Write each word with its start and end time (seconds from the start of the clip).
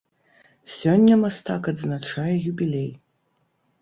Сёння 0.77 1.17
мастак 1.23 1.69
адзначае 1.73 2.33
юбілей. 2.51 2.89